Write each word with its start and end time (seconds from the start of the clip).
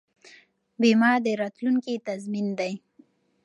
بیمه 0.81 1.11
د 1.25 1.27
راتلونکي 1.41 1.93
تضمین 2.07 2.47
دی. 2.59 2.73